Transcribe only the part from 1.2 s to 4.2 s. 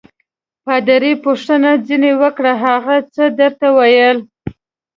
پوښتنه ځینې وکړه: هغه څه درته ویل؟